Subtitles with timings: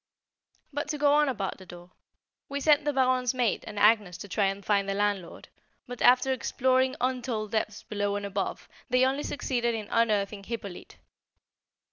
[0.73, 1.91] But to go on about the door.
[2.49, 5.47] We sent the Baronne's maid and Agnès to try and find the landlord;
[5.85, 10.97] but, after exploring untold depths below and above, they only succeeded in unearthing Hippolyte.